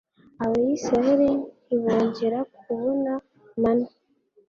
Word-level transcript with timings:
abayisraheli 0.43 1.29
ntibongera 1.65 2.39
kubona 2.55 3.11
manu 3.61 3.87